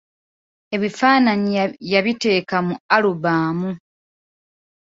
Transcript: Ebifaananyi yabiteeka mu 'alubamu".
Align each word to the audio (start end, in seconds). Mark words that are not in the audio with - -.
Ebifaananyi 0.75 1.53
yabiteeka 1.93 2.57
mu 2.67 2.75
'alubamu". 2.79 3.69